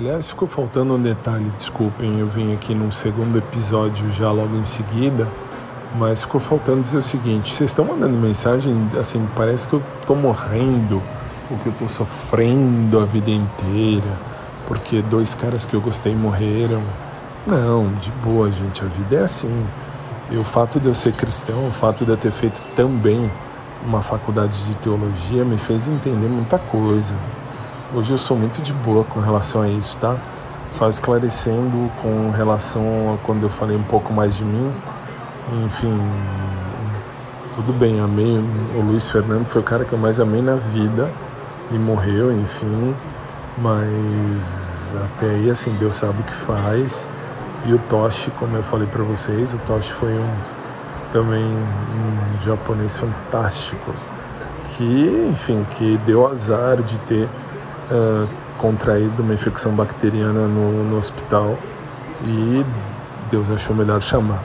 [0.00, 4.64] Aliás, ficou faltando um detalhe, desculpem, eu vim aqui num segundo episódio já logo em
[4.64, 5.28] seguida,
[5.98, 10.14] mas ficou faltando dizer o seguinte: vocês estão mandando mensagem, assim, parece que eu tô
[10.14, 11.02] morrendo,
[11.50, 14.16] ou que eu tô sofrendo a vida inteira,
[14.66, 16.80] porque dois caras que eu gostei morreram.
[17.46, 19.66] Não, de boa, gente, a vida é assim.
[20.30, 23.30] E o fato de eu ser cristão, o fato de eu ter feito também
[23.84, 27.14] uma faculdade de teologia me fez entender muita coisa.
[27.92, 30.16] Hoje eu sou muito de boa com relação a isso, tá?
[30.70, 34.72] Só esclarecendo com relação a quando eu falei um pouco mais de mim.
[35.64, 36.00] Enfim,
[37.56, 38.38] tudo bem, amei.
[38.76, 41.10] O Luiz Fernando foi o cara que eu mais amei na vida
[41.72, 42.94] e morreu, enfim.
[43.58, 47.08] Mas até aí, assim, Deus sabe o que faz.
[47.66, 50.30] E o Toshi, como eu falei para vocês, o Toshi foi um
[51.12, 53.92] também um japonês fantástico
[54.76, 57.28] que, enfim, que deu azar de ter
[57.90, 58.28] uh,
[58.58, 61.56] contraído uma infecção bacteriana no, no hospital
[62.24, 62.64] e
[63.30, 64.42] Deus achou melhor chamar.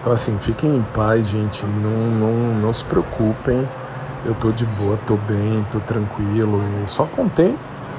[0.00, 3.66] Então, assim, fiquem em paz, gente, não, não, não se preocupem.
[4.24, 6.62] Eu tô de boa, tô bem, tô tranquilo.
[6.80, 7.56] Eu só contei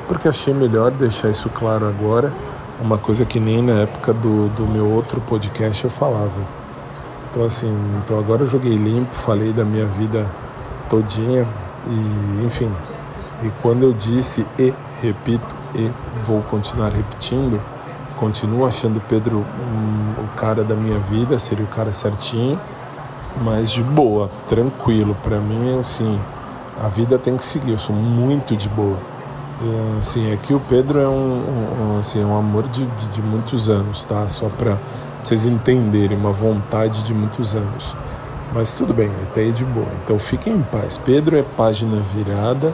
[0.08, 2.32] porque achei melhor deixar isso claro agora.
[2.80, 6.40] Uma coisa que nem na época do, do meu outro podcast eu falava.
[7.30, 10.26] Então, assim, então agora eu joguei limpo, falei da minha vida
[10.90, 11.46] todinha
[11.86, 12.72] e, enfim,
[13.44, 15.92] e quando eu disse e, repito, e
[16.26, 17.62] vou continuar repetindo,
[18.18, 22.60] continuo achando Pedro um, o cara da minha vida, seria o cara certinho,
[23.42, 25.16] mas de boa, tranquilo.
[25.22, 26.20] Para mim, assim,
[26.84, 28.98] a vida tem que seguir, eu sou muito de boa.
[29.62, 33.70] E, assim, aqui o Pedro é um, um, assim, um amor de, de, de muitos
[33.70, 34.28] anos, tá?
[34.28, 34.78] Só para
[35.24, 37.96] vocês entenderem, uma vontade de muitos anos.
[38.54, 39.88] Mas tudo bem, até aí de boa.
[40.04, 40.98] Então fiquem em paz.
[40.98, 42.74] Pedro é página virada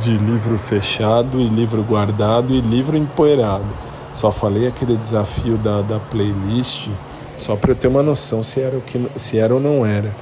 [0.00, 3.66] de livro fechado e livro guardado e livro empoeirado.
[4.12, 6.88] Só falei aquele desafio da, da playlist
[7.42, 10.14] só para eu ter uma noção se era, o que, se era ou não era.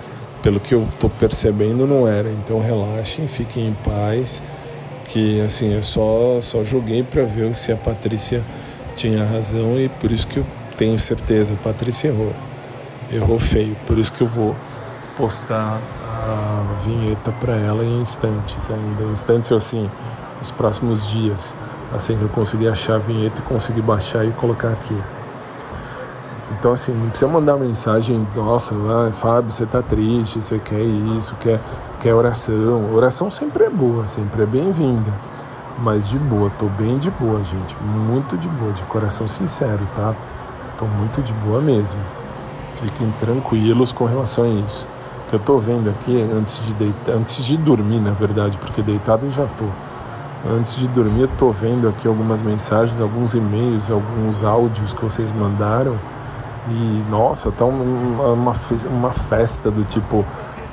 [0.42, 2.30] Pelo que eu estou percebendo, não era.
[2.30, 4.40] Então relaxem, fiquem em paz.
[5.04, 8.42] Que assim, eu só, só joguei para ver se a Patrícia
[8.96, 10.46] tinha razão e por isso que eu
[10.78, 11.52] tenho certeza.
[11.52, 12.32] A Patrícia errou.
[13.12, 13.76] Errou feio.
[13.86, 14.56] Por isso que eu vou
[15.14, 15.78] postar
[16.84, 19.04] vinheta para ela em instantes ainda.
[19.04, 19.90] Instantes assim,
[20.38, 21.56] nos próximos dias.
[21.94, 24.96] Assim que eu conseguir achar a vinheta e conseguir baixar e colocar aqui.
[26.52, 31.34] Então assim, não precisa mandar mensagem, nossa, ah, Fábio, você tá triste, você quer isso,
[31.36, 31.60] quer,
[32.00, 32.94] quer oração.
[32.94, 35.12] Oração sempre é boa, sempre é bem-vinda.
[35.78, 37.76] Mas de boa, tô bem de boa, gente.
[37.82, 40.14] Muito de boa, de coração sincero, tá?
[40.76, 42.00] Tô muito de boa mesmo.
[42.82, 44.86] Fiquem tranquilos com relação a isso
[45.34, 49.30] eu tô vendo aqui antes de deitar, antes de dormir, na verdade, porque deitado eu
[49.30, 49.64] já tô.
[50.48, 55.30] Antes de dormir, eu tô vendo aqui algumas mensagens, alguns e-mails, alguns áudios que vocês
[55.30, 55.96] mandaram.
[56.68, 58.54] E nossa, tá uma, uma,
[58.90, 60.24] uma festa do tipo: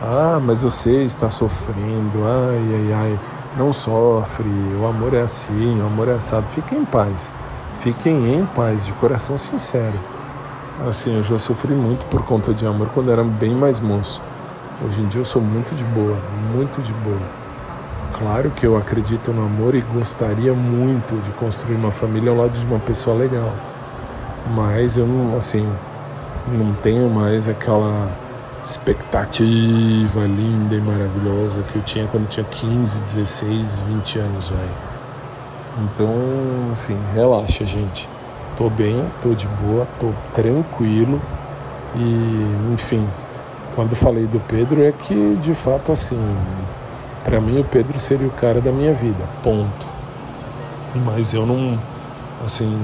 [0.01, 3.19] ah, mas você está sofrendo, ai, ai, ai,
[3.57, 6.47] não sofre, o amor é assim, o amor é assado.
[6.47, 7.31] Fiquem em paz,
[7.79, 9.99] fiquem em paz, de coração sincero.
[10.87, 14.21] Assim, eu já sofri muito por conta de amor quando era bem mais moço.
[14.79, 16.19] Hoje em dia eu sou muito de boa,
[16.53, 17.17] muito de boa.
[18.13, 22.51] Claro que eu acredito no amor e gostaria muito de construir uma família ao lado
[22.51, 23.51] de uma pessoa legal.
[24.55, 25.67] Mas eu não, assim,
[26.47, 28.07] não tenho mais aquela
[28.63, 34.69] expectativa linda e maravilhosa que eu tinha quando eu tinha 15, 16, 20 anos, vai.
[35.85, 36.13] Então,
[36.71, 38.07] assim, relaxa, gente.
[38.55, 41.19] Tô bem, tô de boa, tô tranquilo
[41.95, 43.07] e, enfim,
[43.77, 46.17] quando falei do Pedro é que de fato assim,
[47.23, 49.85] para mim o Pedro seria o cara da minha vida, ponto.
[51.05, 51.79] Mas eu não,
[52.43, 52.75] assim,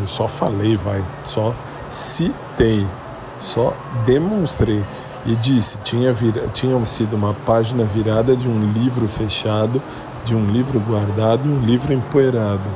[0.00, 1.52] eu só falei, vai, só
[1.90, 2.86] citei,
[3.40, 3.74] só
[4.06, 4.84] demonstrei.
[5.26, 9.82] E disse tinha vira, tinha sido uma página virada de um livro fechado,
[10.24, 12.70] de um livro guardado e um livro empoeirado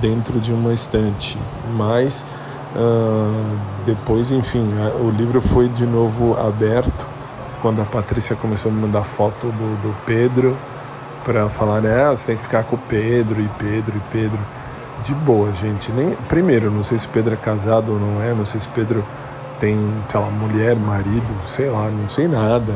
[0.00, 1.38] dentro de uma estante,
[1.76, 2.26] mas
[2.74, 4.66] Uh, depois, enfim,
[5.00, 7.06] o livro foi de novo aberto
[7.60, 10.56] quando a Patrícia começou a me mandar foto do, do Pedro
[11.22, 14.38] para falar, né, você tem que ficar com o Pedro e Pedro e Pedro.
[15.04, 15.90] De boa, gente.
[15.90, 19.04] Nem, primeiro, não sei se Pedro é casado ou não é, não sei se Pedro
[19.58, 19.78] tem,
[20.08, 22.72] sei lá, mulher, marido, sei lá, não sei nada.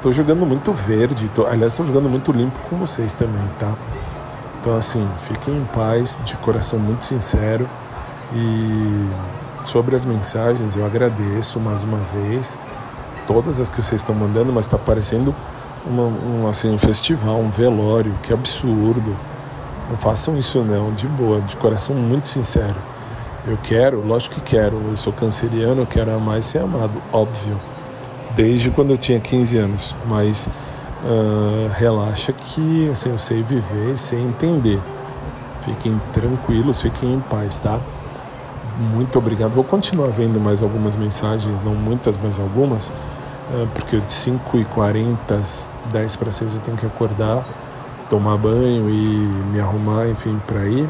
[0.00, 3.72] Tô jogando muito verde, tô, aliás, tô jogando muito limpo com vocês também, tá?
[4.60, 7.68] Então, assim, fiquem em paz, de coração muito sincero.
[8.32, 9.10] E
[9.62, 12.58] sobre as mensagens, eu agradeço mais uma vez
[13.26, 15.34] todas as que vocês estão mandando, mas está parecendo
[15.86, 19.16] uma, um, assim, um festival, um velório, que absurdo.
[19.90, 22.76] Não façam isso não, de boa, de coração muito sincero.
[23.46, 27.56] Eu quero, lógico que quero, eu sou canceriano, eu quero amar e ser amado, óbvio.
[28.34, 30.48] Desde quando eu tinha 15 anos, mas
[31.02, 34.80] uh, relaxa que assim, eu sei viver, sei entender.
[35.62, 37.80] Fiquem tranquilos, fiquem em paz, tá?
[38.78, 39.50] Muito obrigado.
[39.50, 46.16] Vou continuar vendo mais algumas mensagens, não muitas, mas algumas, uh, porque de 5h40, 10
[46.16, 47.44] para 6 eu tenho que acordar
[48.08, 50.88] tomar banho e me arrumar, enfim, para ir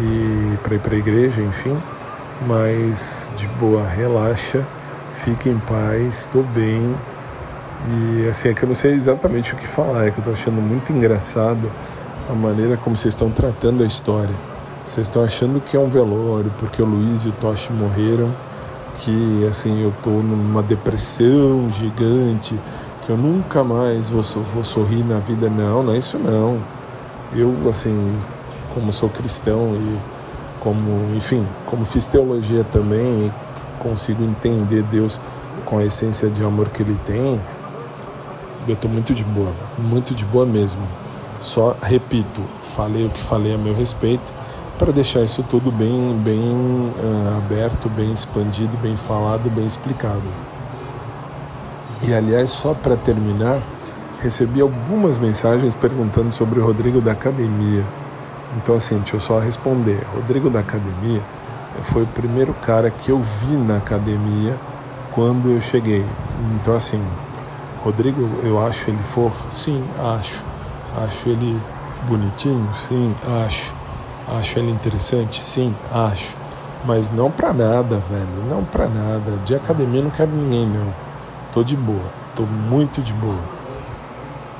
[0.00, 1.76] e para ir para a igreja, enfim.
[2.46, 4.66] Mas de boa, relaxa,
[5.14, 6.94] fique em paz, estou bem.
[7.88, 10.32] E assim, é que eu não sei exatamente o que falar, é que eu estou
[10.32, 11.70] achando muito engraçado
[12.30, 14.51] a maneira como vocês estão tratando a história.
[14.84, 18.28] Vocês estão achando que é um velório porque o Luiz e o Toshi morreram,
[18.98, 22.58] que assim eu estou numa depressão gigante,
[23.02, 25.48] que eu nunca mais vou, vou sorrir na vida.
[25.48, 26.58] Não, não é isso não.
[27.32, 28.18] Eu, assim,
[28.74, 29.98] como sou cristão e
[30.58, 33.32] como, enfim, como fiz teologia também
[33.78, 35.20] consigo entender Deus
[35.64, 37.40] com a essência de amor que Ele tem,
[38.66, 40.82] eu estou muito de boa, muito de boa mesmo.
[41.40, 42.40] Só repito,
[42.76, 44.41] falei o que falei a meu respeito
[44.82, 50.24] para deixar isso tudo bem, bem uh, aberto, bem expandido, bem falado, bem explicado.
[52.02, 53.62] E aliás, só para terminar,
[54.20, 57.84] recebi algumas mensagens perguntando sobre o Rodrigo da Academia.
[58.56, 60.04] Então, assim, deixa eu só responder.
[60.16, 61.22] Rodrigo da Academia
[61.82, 64.56] foi o primeiro cara que eu vi na academia
[65.12, 66.04] quando eu cheguei.
[66.56, 67.00] Então, assim,
[67.84, 69.46] Rodrigo, eu acho ele fofo?
[69.48, 70.42] Sim, acho.
[71.00, 71.56] Acho ele
[72.08, 72.68] bonitinho?
[72.74, 73.14] Sim,
[73.46, 73.81] acho.
[74.28, 75.42] Acho ele interessante?
[75.42, 76.36] Sim, acho.
[76.84, 78.44] Mas não pra nada, velho.
[78.48, 79.32] Não pra nada.
[79.44, 80.92] De academia não quero ninguém, não.
[81.52, 82.04] Tô de boa,
[82.34, 83.40] tô muito de boa.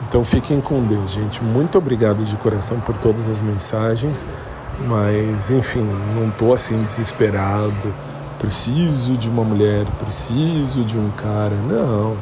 [0.08, 1.42] Então fiquem com Deus, gente.
[1.42, 4.26] Muito obrigado de coração por todas as mensagens,
[4.86, 7.94] mas enfim, não tô assim desesperado.
[8.38, 11.54] Preciso de uma mulher, preciso de um cara.
[11.54, 12.16] Não.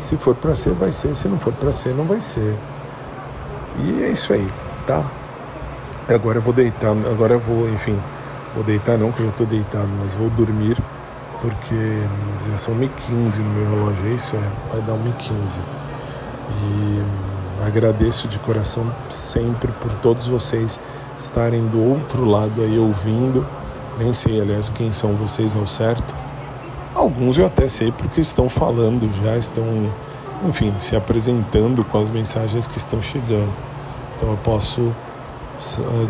[0.00, 1.14] Se for para ser, vai ser.
[1.14, 2.58] Se não for para ser, não vai ser.
[3.84, 4.50] E é isso aí,
[4.86, 5.04] tá?
[6.08, 7.98] Agora eu vou deitar, agora eu vou, enfim,
[8.54, 10.76] vou deitar não, que eu já tô deitado, mas vou dormir
[11.40, 12.02] porque
[12.48, 15.60] já são 1h15 no meu relógio, é isso é, vai dar 1h15.
[16.50, 20.80] E agradeço de coração sempre por todos vocês
[21.16, 23.46] estarem do outro lado aí ouvindo.
[23.98, 26.14] Nem sei, aliás, quem são vocês ao certo.
[26.94, 29.64] Alguns eu até sei porque estão falando, já estão,
[30.48, 33.52] enfim, se apresentando com as mensagens que estão chegando.
[34.16, 34.94] Então eu posso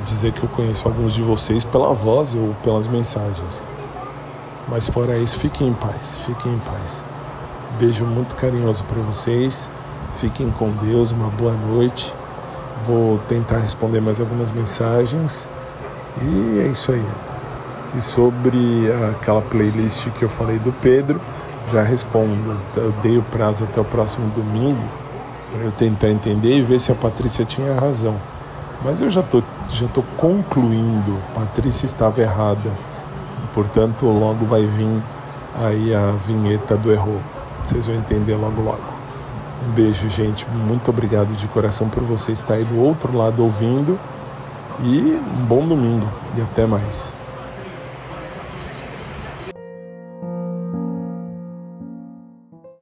[0.05, 3.63] dizer que eu conheço alguns de vocês pela voz ou pelas mensagens.
[4.69, 7.05] Mas fora isso, fiquem em paz, fiquem em paz.
[7.79, 9.71] Beijo muito carinhoso para vocês.
[10.19, 12.13] Fiquem com Deus, uma boa noite.
[12.87, 15.49] Vou tentar responder mais algumas mensagens.
[16.21, 17.05] E é isso aí.
[17.95, 21.21] E sobre aquela playlist que eu falei do Pedro,
[21.71, 22.61] já respondo.
[22.77, 24.83] Eu dei o prazo até o próximo domingo
[25.53, 28.21] para eu tentar entender e ver se a Patrícia tinha razão.
[28.85, 31.19] Mas eu já tô, já tô concluindo.
[31.35, 32.71] Patrícia estava errada
[33.59, 35.03] Portanto, logo vai vir
[35.55, 37.21] aí a vinheta do Errou.
[37.65, 38.99] Vocês vão entender logo logo.
[39.67, 40.47] Um beijo, gente.
[40.49, 43.99] Muito obrigado de coração por você estar aí do outro lado ouvindo.
[44.81, 46.09] E um bom domingo.
[46.37, 47.18] E até mais.